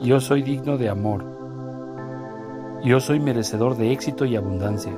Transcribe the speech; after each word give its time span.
Yo 0.00 0.20
soy 0.20 0.42
digno 0.42 0.78
de 0.78 0.88
amor. 0.88 1.24
Yo 2.84 3.00
soy 3.00 3.18
merecedor 3.18 3.76
de 3.76 3.90
éxito 3.90 4.24
y 4.24 4.36
abundancia. 4.36 4.96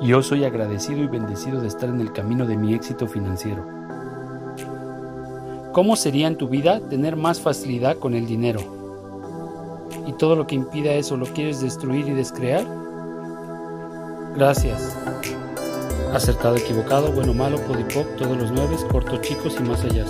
Yo 0.00 0.22
soy 0.22 0.44
agradecido 0.44 1.02
y 1.02 1.08
bendecido 1.08 1.60
de 1.60 1.66
estar 1.66 1.88
en 1.88 2.00
el 2.00 2.12
camino 2.12 2.46
de 2.46 2.56
mi 2.56 2.72
éxito 2.72 3.08
financiero. 3.08 3.66
¿Cómo 5.72 5.96
sería 5.96 6.28
en 6.28 6.36
tu 6.36 6.48
vida 6.48 6.80
tener 6.88 7.16
más 7.16 7.40
facilidad 7.40 7.96
con 7.96 8.14
el 8.14 8.26
dinero? 8.26 8.60
¿Y 10.06 10.12
todo 10.12 10.36
lo 10.36 10.46
que 10.46 10.54
impida 10.54 10.92
eso 10.92 11.16
lo 11.16 11.26
quieres 11.26 11.60
destruir 11.60 12.06
y 12.06 12.12
descrear? 12.12 12.64
Gracias. 14.36 14.96
Acertado, 16.12 16.54
equivocado, 16.56 17.10
bueno, 17.10 17.34
malo, 17.34 17.56
podipop, 17.66 18.06
todos 18.16 18.36
los 18.36 18.52
nueve, 18.52 18.76
cortos, 18.90 19.20
chicos 19.22 19.56
y 19.58 19.62
más 19.64 19.84
allá. 19.84 20.04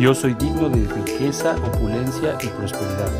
Yo 0.00 0.14
soy 0.14 0.32
digno 0.32 0.70
de 0.70 0.86
riqueza, 0.86 1.54
opulencia 1.56 2.38
y 2.40 2.46
prosperidad. 2.46 3.10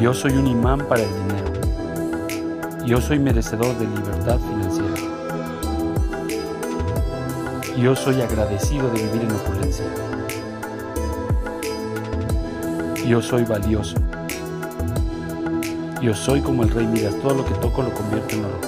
Yo 0.00 0.14
soy 0.14 0.32
un 0.32 0.46
imán 0.46 0.78
para 0.88 1.02
el 1.02 1.10
dinero. 1.10 2.86
Yo 2.86 2.98
soy 2.98 3.18
merecedor 3.18 3.76
de 3.76 3.84
libertad 3.86 4.38
financiera. 4.38 4.94
Yo 7.76 7.94
soy 7.94 8.22
agradecido 8.22 8.88
de 8.92 9.02
vivir 9.02 9.28
en 9.28 9.32
opulencia. 9.32 9.84
Yo 13.06 13.20
soy 13.20 13.44
valioso. 13.44 13.96
Yo 16.00 16.14
soy 16.14 16.40
como 16.40 16.62
el 16.62 16.70
rey 16.70 16.86
Midas, 16.86 17.14
todo 17.16 17.34
lo 17.34 17.44
que 17.44 17.52
toco 17.56 17.82
lo 17.82 17.92
convierto 17.92 18.34
en 18.34 18.44
oro. 18.46 18.60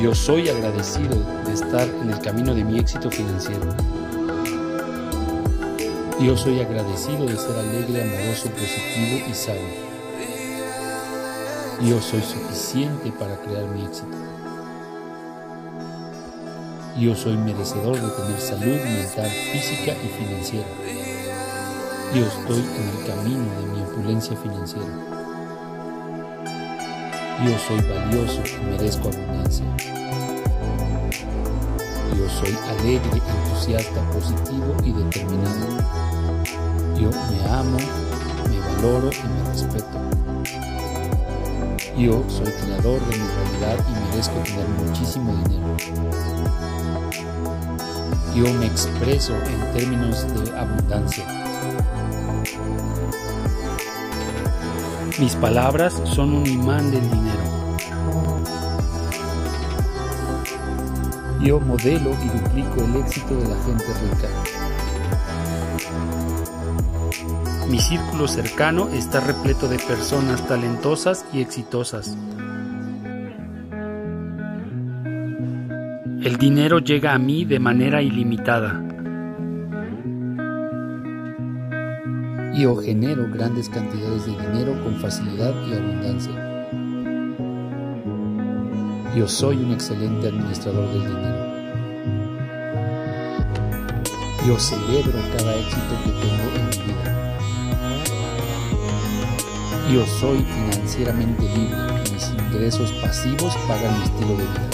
Yo 0.00 0.14
soy 0.14 0.48
agradecido 0.48 1.41
de 1.52 1.66
estar 1.66 1.86
en 1.86 2.10
el 2.10 2.18
camino 2.20 2.54
de 2.54 2.64
mi 2.64 2.78
éxito 2.78 3.10
financiero. 3.10 3.76
Yo 6.18 6.34
soy 6.34 6.60
agradecido 6.60 7.26
de 7.26 7.36
ser 7.36 7.58
alegre, 7.58 8.02
amoroso, 8.02 8.48
positivo 8.50 9.28
y 9.28 9.34
sabio. 9.34 9.92
Yo 11.82 12.00
soy 12.00 12.22
suficiente 12.22 13.12
para 13.18 13.36
crear 13.36 13.66
mi 13.66 13.84
éxito. 13.84 14.16
Yo 16.98 17.14
soy 17.14 17.36
merecedor 17.36 18.00
de 18.00 18.08
tener 18.08 18.40
salud 18.40 18.80
mental, 18.84 19.30
física 19.52 19.92
y 19.92 20.08
financiera. 20.08 20.68
Yo 22.14 22.24
estoy 22.24 22.60
en 22.60 22.88
el 22.88 23.06
camino 23.06 23.60
de 23.60 23.66
mi 23.74 23.82
opulencia 23.82 24.36
financiera. 24.36 24.88
Yo 27.44 27.58
soy 27.58 27.80
valioso 27.88 28.40
y 28.46 28.64
merezco 28.70 29.08
abundancia. 29.08 29.66
Yo 31.12 32.28
soy 32.28 32.56
alegre, 32.68 33.20
entusiasta, 33.46 34.00
positivo 34.10 34.74
y 34.84 34.92
determinado. 34.92 35.66
Yo 36.96 37.10
me 37.10 37.50
amo, 37.50 37.78
me 38.48 38.58
valoro 38.58 39.10
y 39.10 39.28
me 39.28 39.50
respeto. 39.50 39.98
Yo 41.96 42.24
soy 42.28 42.52
creador 42.52 43.00
de 43.00 43.16
mi 43.16 43.26
realidad 43.28 43.84
y 43.88 44.10
merezco 44.10 44.38
tener 44.44 44.68
muchísimo 44.68 45.36
dinero. 45.44 45.76
Yo 48.34 48.52
me 48.54 48.66
expreso 48.66 49.34
en 49.34 49.72
términos 49.78 50.26
de 50.34 50.58
abundancia. 50.58 51.24
Mis 55.18 55.34
palabras 55.36 56.00
son 56.06 56.32
un 56.34 56.46
imán 56.46 56.90
del 56.90 57.02
dinero. 57.10 57.61
Yo 61.42 61.58
modelo 61.58 62.10
y 62.24 62.28
duplico 62.28 62.84
el 62.84 62.96
éxito 63.02 63.34
de 63.34 63.48
la 63.48 63.56
gente 63.64 63.84
rica. 64.00 64.28
Mi 67.68 67.80
círculo 67.80 68.28
cercano 68.28 68.88
está 68.90 69.18
repleto 69.18 69.66
de 69.66 69.78
personas 69.78 70.46
talentosas 70.46 71.24
y 71.32 71.40
exitosas. 71.40 72.16
El 76.22 76.36
dinero 76.38 76.78
llega 76.78 77.12
a 77.12 77.18
mí 77.18 77.44
de 77.44 77.58
manera 77.58 78.02
ilimitada. 78.02 78.80
Yo 82.54 82.76
genero 82.76 83.28
grandes 83.32 83.68
cantidades 83.68 84.26
de 84.26 84.32
dinero 84.32 84.80
con 84.84 84.94
facilidad 85.00 85.52
y 85.66 85.74
abundancia. 85.74 86.41
Yo 89.14 89.28
soy 89.28 89.58
un 89.58 89.72
excelente 89.72 90.28
administrador 90.28 90.88
del 90.88 91.06
dinero. 91.06 91.52
Yo 94.46 94.58
celebro 94.58 95.20
cada 95.36 95.54
éxito 95.54 95.94
que 96.02 96.10
tengo 96.12 96.48
en 96.56 96.64
mi 96.70 96.76
vida. 96.86 97.38
Yo 99.92 100.06
soy 100.06 100.38
financieramente 100.42 101.42
libre 101.42 101.92
mis 102.10 102.30
ingresos 102.30 102.90
pasivos 103.02 103.54
pagan 103.68 103.98
mi 103.98 104.04
estilo 104.04 104.30
de 104.30 104.44
vida. 104.44 104.70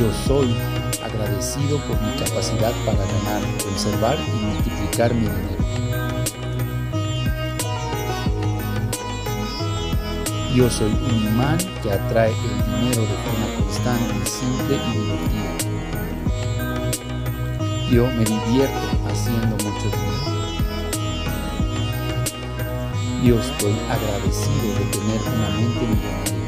Yo 0.00 0.12
soy 0.26 0.56
agradecido 1.04 1.78
por 1.86 2.02
mi 2.02 2.12
capacidad 2.18 2.72
para 2.84 2.98
ganar, 2.98 3.42
conservar 3.62 4.16
y 4.18 4.44
multiplicar 4.44 5.14
mi 5.14 5.20
dinero. 5.20 5.85
Yo 10.56 10.70
soy 10.70 10.90
un 10.90 11.16
imán 11.22 11.58
que 11.82 11.92
atrae 11.92 12.32
el 12.32 12.64
dinero 12.64 13.02
de 13.02 13.08
forma 13.26 13.46
constante, 13.58 14.24
simple 14.24 14.78
y 14.88 14.92
divertida. 14.96 15.52
Yo 17.90 18.06
me 18.06 18.24
divierto 18.24 18.86
haciendo 19.06 19.54
mucho 19.56 19.84
dinero. 19.84 20.32
Yo 23.22 23.38
estoy 23.38 23.74
agradecido 23.90 24.68
de 24.78 24.84
tener 24.92 25.20
una 25.28 25.48
mente 25.58 25.84
millonaria. 25.92 26.40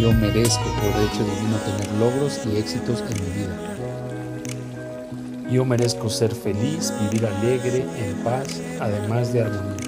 Yo 0.00 0.08
merezco 0.14 0.64
por 0.64 0.88
derecho 0.94 1.22
divino 1.24 1.56
tener 1.58 1.88
logros 2.00 2.40
y 2.46 2.56
éxitos 2.56 3.02
en 3.02 3.16
mi 3.22 3.30
vida. 3.42 3.54
Yo 5.50 5.62
merezco 5.66 6.08
ser 6.08 6.34
feliz, 6.34 6.90
vivir 7.02 7.26
alegre, 7.26 7.84
en 7.98 8.16
paz, 8.24 8.62
además 8.80 9.30
de 9.34 9.42
armonía. 9.42 9.87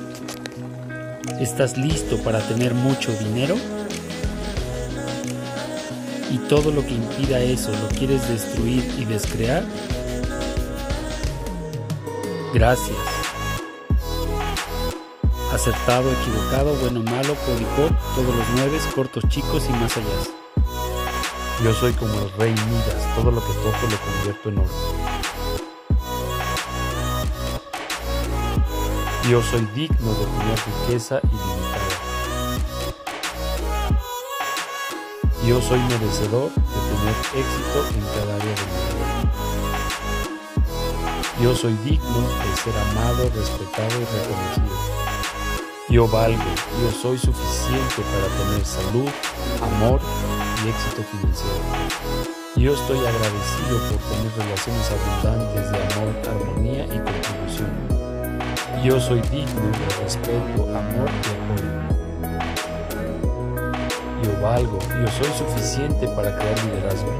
¿Estás 1.38 1.76
listo 1.76 2.18
para 2.18 2.40
tener 2.40 2.74
mucho 2.74 3.12
dinero? 3.18 3.56
¿Y 6.30 6.38
todo 6.48 6.70
lo 6.70 6.84
que 6.84 6.94
impida 6.94 7.40
eso 7.40 7.70
lo 7.70 7.88
quieres 7.88 8.28
destruir 8.28 8.84
y 8.98 9.04
descrear? 9.04 9.64
Gracias. 12.52 12.96
Acertado, 15.52 16.10
equivocado, 16.12 16.74
bueno, 16.76 17.02
malo, 17.02 17.34
podicop, 17.34 17.92
todos 18.14 18.34
los 18.34 18.46
nueve, 18.56 18.78
cortos, 18.94 19.24
chicos 19.28 19.64
y 19.68 19.72
más 19.72 19.96
allá. 19.96 20.06
Yo 21.64 21.74
soy 21.74 21.92
como 21.92 22.14
el 22.14 22.32
rey 22.38 22.52
Midas, 22.52 23.14
todo 23.16 23.30
lo 23.30 23.40
que 23.40 23.52
toco 23.52 23.86
lo 23.90 23.98
convierto 24.00 24.48
en 24.48 24.58
oro. 24.58 25.09
Yo 29.30 29.40
soy 29.40 29.64
digno 29.76 30.12
de 30.14 30.26
tener 30.26 30.58
riqueza 30.66 31.20
ilimitada. 31.22 31.88
Yo 35.46 35.62
soy 35.62 35.78
merecedor 35.78 36.50
de 36.50 36.80
tener 36.90 37.14
éxito 37.36 37.78
en 37.94 38.00
cada 38.06 38.34
área 38.34 38.54
de 38.58 38.66
mi 38.66 38.80
vida. 38.90 39.08
Yo 41.40 41.54
soy 41.54 41.74
digno 41.84 42.20
de 42.22 42.56
ser 42.56 42.76
amado, 42.90 43.30
respetado 43.32 44.00
y 44.00 44.04
reconocido. 44.04 44.74
Yo 45.90 46.08
valgo, 46.08 46.50
yo 46.82 46.90
soy 47.00 47.16
suficiente 47.16 48.02
para 48.10 48.26
tener 48.36 48.66
salud, 48.66 49.08
amor 49.62 50.00
y 50.64 50.70
éxito 50.70 51.04
financiero. 51.08 51.62
Yo 52.56 52.74
estoy 52.74 52.98
agradecido 52.98 53.78
por 53.90 53.98
tener 54.10 54.32
relaciones 54.36 54.90
abundantes 54.90 55.70
de 55.70 55.78
amor, 55.94 56.10
armonía 56.28 56.84
y 56.86 56.98
contribución. 56.98 58.09
Yo 58.82 58.98
soy 58.98 59.20
digno 59.20 59.60
de 59.60 60.02
respeto, 60.02 60.62
amor 60.62 61.10
y 61.10 61.28
apoyo. 61.36 61.70
Yo 64.22 64.40
valgo, 64.40 64.78
yo 64.78 65.06
soy 65.08 65.30
suficiente 65.36 66.08
para 66.08 66.34
crear 66.34 66.64
liderazgo. 66.64 67.12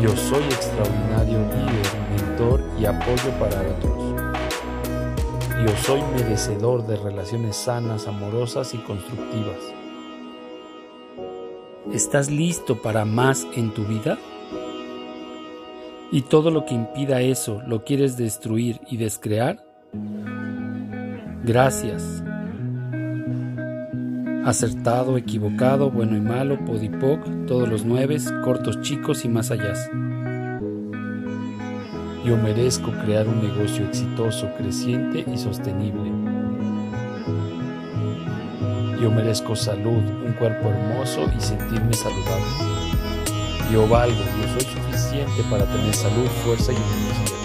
Yo 0.00 0.16
soy 0.16 0.42
extraordinario 0.44 1.38
líder, 1.38 1.86
mentor 2.10 2.60
y 2.76 2.84
apoyo 2.86 3.30
para 3.38 3.60
otros. 3.60 4.34
Yo 5.62 5.76
soy 5.84 6.02
merecedor 6.16 6.84
de 6.84 6.96
relaciones 6.96 7.56
sanas, 7.56 8.08
amorosas 8.08 8.74
y 8.74 8.78
constructivas. 8.78 9.60
¿Estás 11.92 12.28
listo 12.28 12.82
para 12.82 13.04
más 13.04 13.46
en 13.54 13.72
tu 13.72 13.84
vida? 13.84 14.18
Y 16.12 16.22
todo 16.22 16.50
lo 16.50 16.64
que 16.64 16.74
impida 16.74 17.20
eso 17.20 17.62
lo 17.66 17.84
quieres 17.84 18.16
destruir 18.16 18.80
y 18.88 18.96
descrear? 18.96 19.64
Gracias. 21.44 22.22
Acertado, 24.44 25.16
equivocado, 25.16 25.90
bueno 25.90 26.16
y 26.16 26.20
malo, 26.20 26.62
podipoc, 26.64 27.20
todos 27.46 27.68
los 27.68 27.84
nueve, 27.84 28.18
cortos, 28.44 28.80
chicos 28.82 29.24
y 29.24 29.28
más 29.28 29.50
allá. 29.50 29.72
Yo 32.24 32.38
merezco 32.38 32.90
crear 33.04 33.28
un 33.28 33.42
negocio 33.42 33.86
exitoso, 33.86 34.48
creciente 34.56 35.24
y 35.30 35.36
sostenible. 35.36 36.10
Yo 39.00 39.10
merezco 39.10 39.54
salud, 39.54 40.02
un 40.24 40.32
cuerpo 40.38 40.68
hermoso 40.68 41.30
y 41.36 41.40
sentirme 41.40 41.92
saludable. 41.92 42.83
Yo 43.72 43.88
valgo, 43.88 44.18
yo 44.18 44.60
soy 44.60 44.74
suficiente 44.74 45.42
para 45.50 45.64
tener 45.64 45.94
salud, 45.94 46.26
fuerza 46.44 46.72
y 46.72 46.76
felicidad. 46.76 47.44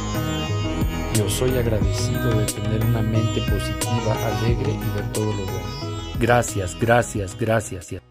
Yo 1.15 1.29
soy 1.29 1.57
agradecido 1.57 2.29
de 2.29 2.45
tener 2.45 2.85
una 2.85 3.01
mente 3.01 3.41
positiva, 3.41 4.15
alegre 4.25 4.71
y 4.71 4.95
ver 4.95 5.11
todo 5.11 5.25
lo 5.25 5.45
bueno. 5.45 5.79
Gracias, 6.19 6.77
gracias, 6.79 7.35
gracias. 7.37 8.01